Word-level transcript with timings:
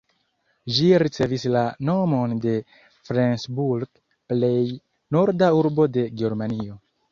Ĝi 0.77 0.85
ricevis 1.03 1.45
la 1.55 1.61
nomon 1.89 2.33
de 2.47 2.55
Flensburg, 3.09 4.03
plej 4.35 4.53
norda 5.19 5.53
urbo 5.63 5.89
de 6.01 6.09
Germanio. 6.25 6.83